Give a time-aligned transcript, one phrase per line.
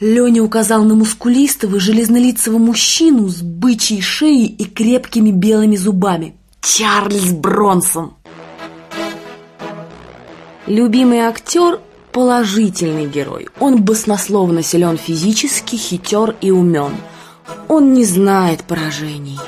[0.00, 6.36] Леня указал на мускулистого железнолицего мужчину с бычьей шеей и крепкими белыми зубами.
[6.60, 8.14] Чарльз Бронсон.
[10.68, 11.80] Любимый актер–
[12.12, 13.48] положительный герой.
[13.58, 16.92] Он баснословно силен физически, хитер и умен.
[17.66, 19.40] Он не знает поражений.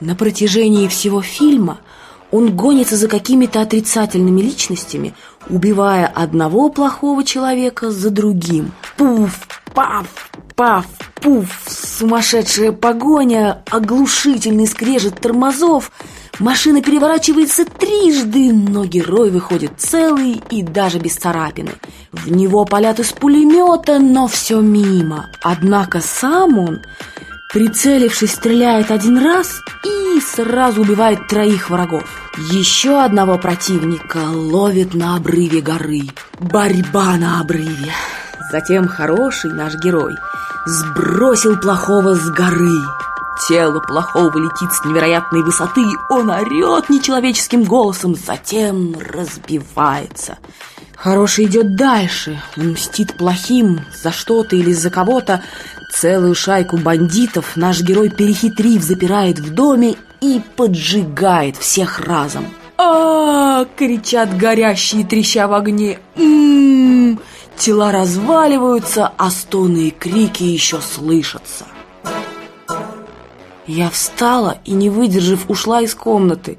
[0.00, 1.78] На протяжении всего фильма
[2.32, 5.14] он гонится за какими-то отрицательными личностями,
[5.48, 8.72] убивая одного плохого человека за другим.
[8.96, 10.86] Пуф, паф, паф,
[11.20, 15.92] пуф, сумасшедшая погоня, оглушительный скрежет тормозов.
[16.38, 21.72] Машина переворачивается трижды, но герой выходит целый и даже без царапины.
[22.12, 25.26] В него палят из пулемета, но все мимо.
[25.42, 26.80] Однако сам он
[27.52, 32.04] Прицелившись, стреляет один раз и сразу убивает троих врагов.
[32.50, 36.02] Еще одного противника ловит на обрыве горы.
[36.40, 37.92] Борьба на обрыве.
[38.50, 40.14] Затем хороший наш герой
[40.64, 42.80] сбросил плохого с горы.
[43.48, 50.38] Тело плохого летит с невероятной высоты, он орет нечеловеческим голосом, затем разбивается.
[51.02, 55.42] Хороший идет дальше, он мстит плохим за что-то или за кого-то,
[55.92, 62.46] Целую шайку бандитов наш герой, перехитрив, запирает в доме и поджигает всех разом.
[62.78, 65.98] а, кричат горящие, треща в огне.
[66.16, 67.18] М -м -м
[67.56, 71.66] Тела разваливаются, а стоны и крики еще слышатся.
[73.66, 76.58] Я встала и, не выдержав, ушла из комнаты.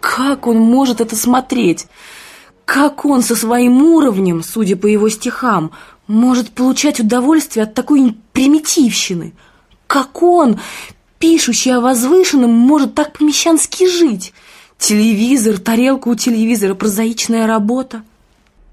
[0.00, 1.86] Как он может это смотреть?
[2.72, 5.72] Как он со своим уровнем, судя по его стихам,
[6.06, 9.32] может получать удовольствие от такой примитивщины?
[9.88, 10.60] Как он,
[11.18, 14.32] пишущий о возвышенном, может так помещански жить?
[14.78, 18.04] Телевизор, тарелка у телевизора, прозаичная работа.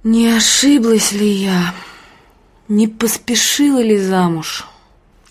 [0.04, 1.74] Не ошиблась ли я?
[2.68, 4.68] Не поспешила ли замуж?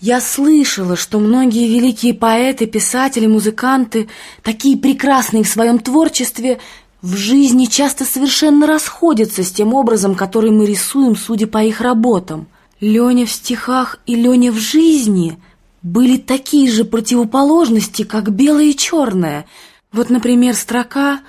[0.01, 4.09] Я слышала, что многие великие поэты, писатели, музыканты,
[4.43, 6.59] такие прекрасные в своем творчестве,
[7.07, 12.47] в жизни часто совершенно расходятся с тем образом, который мы рисуем, судя по их работам.
[12.81, 15.41] Леня в стихах и Леня в жизни
[15.81, 19.45] были такие же противоположности, как белое и черное.
[19.93, 21.21] Вот, например, строка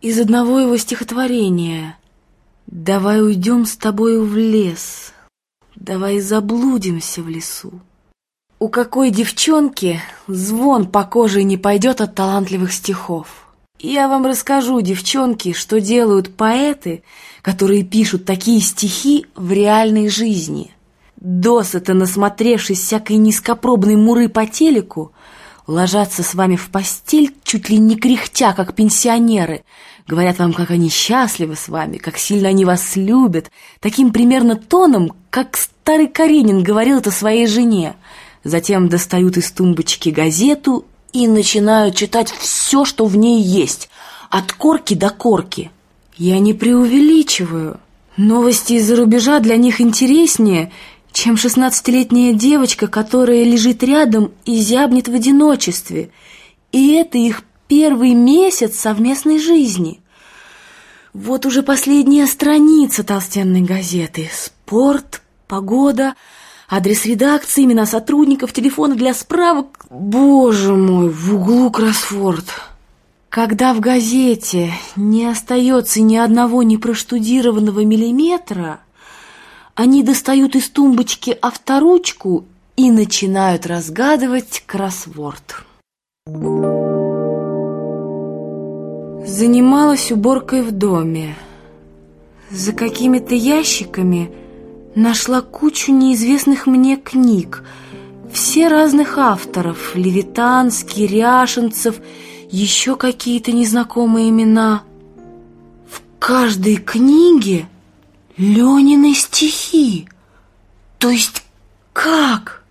[0.00, 1.96] из одного его стихотворения
[2.66, 5.12] «Давай уйдем с тобою в лес,
[5.76, 7.80] давай заблудимся в лесу».
[8.58, 13.39] У какой девчонки звон по коже не пойдет от талантливых стихов?
[13.82, 17.02] Я вам расскажу, девчонки, что делают поэты,
[17.40, 20.72] которые пишут такие стихи в реальной жизни.
[21.16, 25.12] Досыта насмотревшись всякой низкопробной муры по телеку,
[25.66, 29.64] ложатся с вами в постель, чуть ли не кряхтя, как пенсионеры.
[30.06, 35.14] Говорят вам, как они счастливы с вами, как сильно они вас любят, таким примерно тоном,
[35.30, 37.94] как старый Каренин говорил это своей жене.
[38.44, 43.88] Затем достают из тумбочки газету и начинают читать все, что в ней есть,
[44.30, 45.70] от корки до корки.
[46.16, 47.80] Я не преувеличиваю.
[48.16, 50.72] Новости из-за рубежа для них интереснее,
[51.12, 56.10] чем шестнадцатилетняя девочка, которая лежит рядом и зябнет в одиночестве.
[56.72, 60.00] И это их первый месяц совместной жизни.
[61.12, 64.30] Вот уже последняя страница толстенной газеты.
[64.32, 66.14] Спорт, погода,
[66.72, 69.86] Адрес редакции, имена сотрудников, телефоны для справок.
[69.90, 72.44] Боже мой, в углу кроссворд.
[73.28, 78.78] Когда в газете не остается ни одного непроштудированного миллиметра,
[79.74, 82.44] они достают из тумбочки авторучку
[82.76, 85.64] и начинают разгадывать кроссворд.
[89.26, 91.34] Занималась уборкой в доме.
[92.50, 94.30] За какими-то ящиками–
[94.94, 97.64] нашла кучу неизвестных мне книг,
[98.32, 102.00] все разных авторов, Левитанский, Ряшенцев,
[102.50, 104.82] еще какие-то незнакомые имена.
[105.88, 107.68] В каждой книге
[108.36, 110.08] Ленины стихи.
[110.98, 111.42] То есть
[111.92, 112.64] как?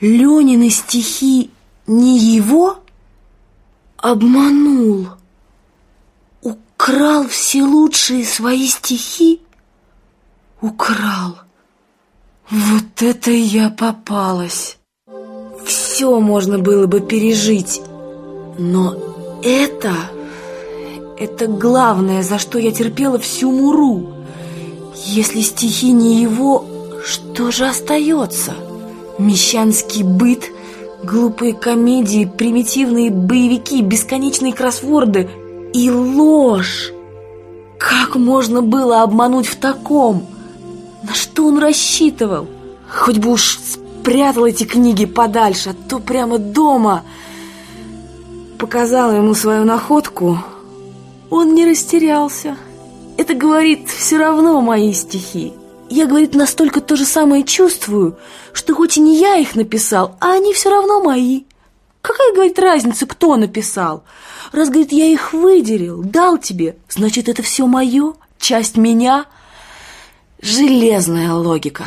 [0.00, 1.50] Ленины стихи
[1.86, 2.80] не его?
[3.96, 5.08] Обманул.
[6.42, 9.40] Украл все лучшие свои стихи?
[10.60, 11.43] Украл.
[12.50, 14.76] Вот это я попалась.
[15.64, 17.80] Все можно было бы пережить.
[18.58, 18.96] Но
[19.42, 19.92] это...
[21.16, 24.14] Это главное, за что я терпела всю муру.
[25.06, 26.64] Если стихи не его,
[27.04, 28.54] что же остается?
[29.18, 30.50] Мещанский быт,
[31.04, 35.30] глупые комедии, примитивные боевики, бесконечные кроссворды
[35.72, 36.92] и ложь.
[37.78, 40.26] Как можно было обмануть в таком?
[41.06, 42.48] На что он рассчитывал?
[42.90, 47.04] Хоть бы уж спрятал эти книги подальше, а то прямо дома.
[48.58, 50.38] Показала ему свою находку.
[51.30, 52.56] Он не растерялся.
[53.18, 55.52] Это, говорит, все равно мои стихи.
[55.90, 58.16] Я, говорит, настолько то же самое чувствую,
[58.52, 61.44] что хоть и не я их написал, а они все равно мои.
[62.00, 64.04] Какая, говорит, разница, кто написал?
[64.52, 69.26] Раз, говорит, я их выделил, дал тебе, значит, это все мое, часть меня.
[70.44, 71.84] Железная логика.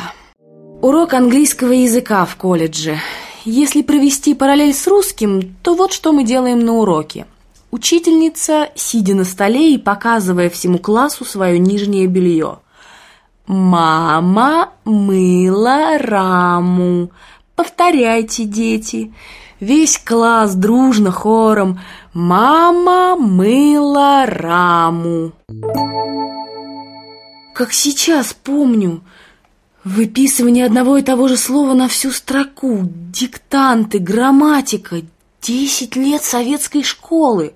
[0.82, 2.98] Урок английского языка в колледже.
[3.44, 7.26] Если провести параллель с русским, то вот что мы делаем на уроке.
[7.70, 12.58] Учительница, сидя на столе и показывая всему классу свое нижнее белье.
[13.46, 17.10] «Мама мыла раму».
[17.54, 19.14] Повторяйте, дети.
[19.60, 21.78] Весь класс дружно хором
[22.12, 25.30] «Мама мыла раму».
[27.58, 29.02] Как сейчас помню,
[29.82, 35.02] выписывание одного и того же слова на всю строку, диктанты, грамматика,
[35.42, 37.54] десять лет советской школы.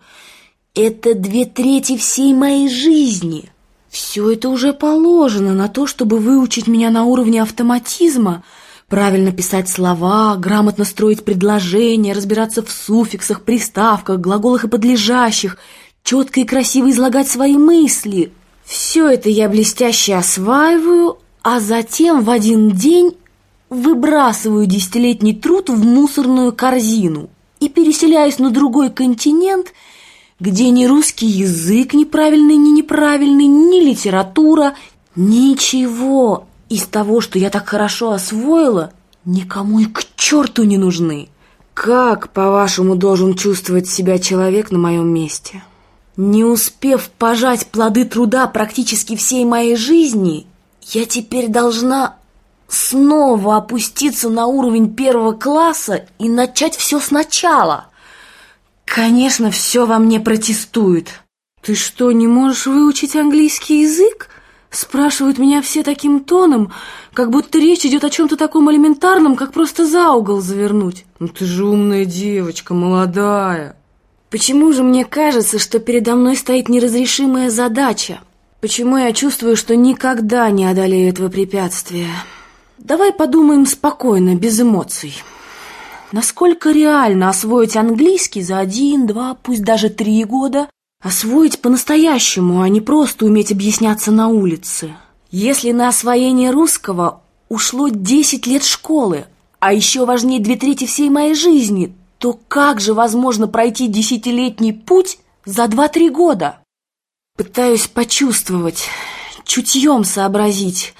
[0.74, 3.52] Это две трети всей моей жизни.
[3.90, 8.42] Все это уже положено на то, чтобы выучить меня на уровне автоматизма,
[8.88, 15.58] правильно писать слова, грамотно строить предложения, разбираться в суффиксах, приставках, глаголах и подлежащих,
[16.02, 18.32] четко и красиво излагать свои мысли,
[18.72, 23.18] все это я блестяще осваиваю, а затем в один день
[23.68, 27.28] выбрасываю десятилетний труд в мусорную корзину
[27.60, 29.74] и переселяюсь на другой континент,
[30.40, 34.74] где ни русский язык неправильный, ни неправильный, ни литература,
[35.14, 38.94] ничего из того, что я так хорошо освоила,
[39.26, 41.28] никому и к черту не нужны.
[41.74, 45.62] Как, по-вашему, должен чувствовать себя человек на моем месте?»
[46.16, 50.46] Не успев пожать плоды труда практически всей моей жизни,
[50.82, 52.16] я теперь должна
[52.68, 57.86] снова опуститься на уровень первого класса и начать все сначала.
[58.84, 61.22] Конечно, все во мне протестует.
[61.62, 64.28] Ты что, не можешь выучить английский язык?
[64.70, 66.72] Спрашивают меня все таким тоном,
[67.12, 71.04] как будто речь идет о чем-то таком элементарном, как просто за угол завернуть.
[71.20, 73.76] Ну ты же умная девочка, молодая.
[74.32, 78.20] Почему же мне кажется, что передо мной стоит неразрешимая задача?
[78.62, 82.08] Почему я чувствую, что никогда не одолею этого препятствия?
[82.78, 85.14] Давай подумаем спокойно, без эмоций.
[86.12, 90.70] Насколько реально освоить английский за один, два, пусть даже три года?
[91.02, 94.94] Освоить по-настоящему, а не просто уметь объясняться на улице.
[95.30, 97.20] Если на освоение русского
[97.50, 99.26] ушло 10 лет школы,
[99.60, 105.18] а еще важнее две трети всей моей жизни, то как же возможно пройти десятилетний путь
[105.44, 106.60] за два-три года?
[107.36, 108.84] Пытаюсь почувствовать,
[109.44, 110.94] чутьем сообразить,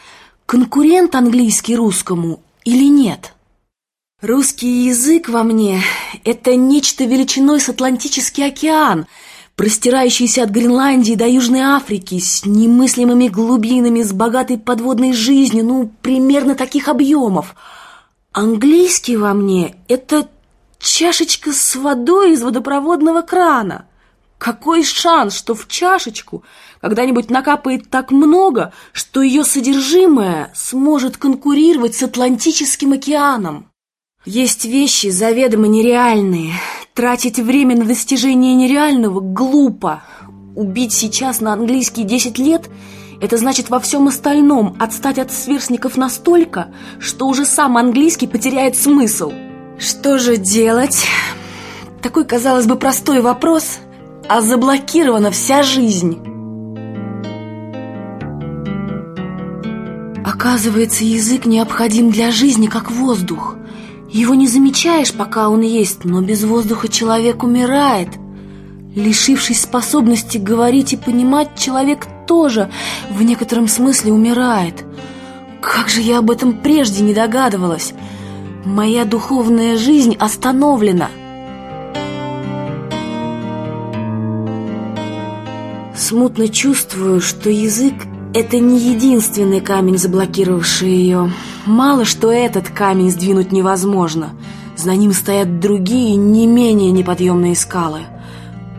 [0.47, 3.35] конкурент английский русскому или нет.
[4.21, 5.81] Русский язык во мне–
[6.25, 9.07] это нечто величиной с Атлантический океан,
[9.55, 16.57] простирающийся от Гренландии до Южной Африки, с немыслимыми глубинами, с богатой подводной жизнью, ну, примерно
[16.57, 17.55] таких объемов.
[18.33, 20.27] Английский во мне– это
[20.82, 23.87] Чашечка с водой из водопроводного крана.
[24.37, 26.43] Какой шанс, что в чашечку
[26.81, 33.69] когда-нибудь накапает так много, что ее содержимое сможет конкурировать с Атлантическим океаном?
[34.25, 36.55] Есть вещи заведомо нереальные.
[36.94, 40.03] Тратить время на достижение нереального глупо.
[40.56, 42.69] Убить сейчас на английский 10 лет–
[43.20, 49.32] это значит во всем остальном отстать от сверстников настолько, что уже сам английский потеряет смысл–
[49.82, 51.06] что же делать?
[52.01, 53.79] Такой, казалось бы, простой вопрос,
[54.29, 56.20] а заблокирована вся жизнь.
[60.24, 63.56] Оказывается, язык необходим для жизни, как воздух.
[64.08, 68.08] Его не замечаешь, пока он есть, но без воздуха человек умирает.
[68.94, 72.70] Лишившись способности говорить и понимать, человек тоже
[73.10, 74.84] в некотором смысле умирает.
[75.60, 77.94] Как же я об этом прежде не догадывалась?
[78.65, 81.09] Моя духовная жизнь остановлена.
[85.97, 87.95] Смутно чувствую, что язык–
[88.35, 91.33] это не единственный камень, заблокировавший ее.
[91.67, 94.31] Мало что этот камень сдвинуть невозможно.
[94.77, 98.03] За ним стоят другие, не менее неподъемные скалы.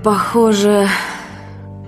[0.01, 0.87] Похоже,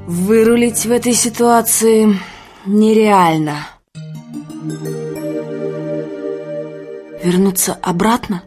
[0.06, 2.20] вырулить в этой ситуации
[2.66, 3.75] нереально.
[7.26, 8.44] Вернуться обратно?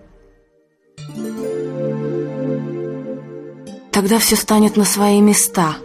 [3.91, 5.79] Тогда все станет на свои места.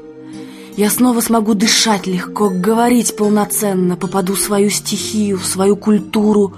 [0.77, 6.55] Я снова смогу дышать легко, говорить полноценно, попаду в свою стихию, в свою культуру.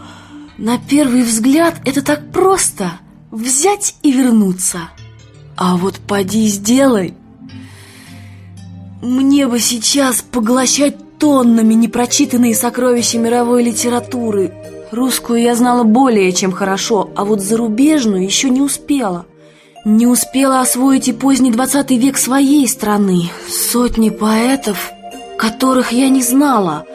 [0.57, 2.99] На первый взгляд это так просто—
[3.31, 4.89] взять и вернуться.
[5.55, 7.13] А вот поди сделай.
[9.01, 14.64] Мне бы сейчас поглощать тоннами непрочитанные сокровища мировой литературы.
[14.95, 19.25] Русскую я знала более чем хорошо, а вот зарубежную еще не успела.
[19.83, 23.23] Не успела освоить и поздний двадцатый век своей страны.
[23.49, 24.91] Сотни поэтов,
[25.37, 26.85] которых я не знала.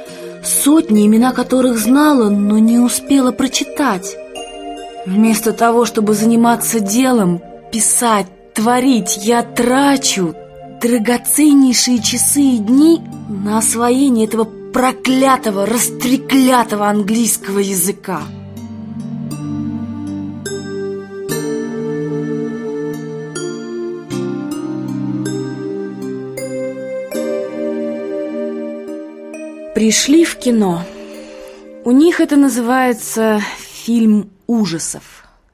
[0.43, 4.17] Сотни, имена которых знала, но не успела прочитать.
[5.05, 10.35] Вместо того, чтобы заниматься делом, писать, творить, я трачу
[10.81, 14.49] драгоценнейшие часы и дни на освоение этого
[14.81, 18.23] проклятого, растреклятого английского языка.
[29.75, 30.83] Пришли в кино.
[31.85, 33.43] У них это называется
[33.85, 35.20] фильм ужасов.